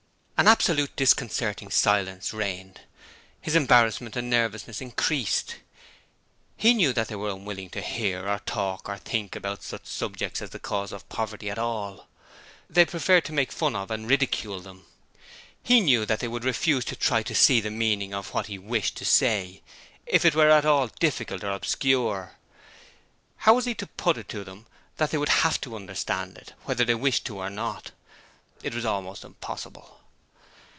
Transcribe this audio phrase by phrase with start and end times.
[0.41, 2.81] An absolute, disconcerting silence reigned.
[3.39, 5.57] His embarrassment and nervousness increased.
[6.57, 10.41] He knew that they were unwilling to hear or talk or think about such subjects
[10.41, 12.07] as the cause of poverty at all.
[12.67, 14.87] They preferred to make fun of and ridicule them.
[15.61, 18.97] He knew they would refuse to try to see the meaning of what he wished
[18.97, 19.61] to say
[20.07, 22.35] if it were at all difficult or obscure.
[23.37, 26.35] How was he to put it to them so that they would HAVE to understand
[26.39, 27.91] it whether they wished to or not.
[28.63, 29.99] It was almost impossible.